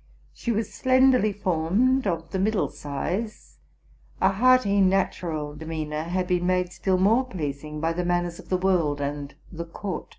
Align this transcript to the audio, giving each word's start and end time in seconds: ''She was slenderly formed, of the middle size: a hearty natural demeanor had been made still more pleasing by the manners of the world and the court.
''She 0.32 0.50
was 0.50 0.72
slenderly 0.72 1.30
formed, 1.30 2.06
of 2.06 2.30
the 2.30 2.38
middle 2.38 2.70
size: 2.70 3.58
a 4.18 4.30
hearty 4.32 4.80
natural 4.80 5.54
demeanor 5.54 6.04
had 6.04 6.26
been 6.26 6.46
made 6.46 6.72
still 6.72 6.96
more 6.96 7.26
pleasing 7.26 7.78
by 7.78 7.92
the 7.92 8.02
manners 8.02 8.38
of 8.38 8.48
the 8.48 8.56
world 8.56 8.98
and 9.02 9.34
the 9.52 9.66
court. 9.66 10.16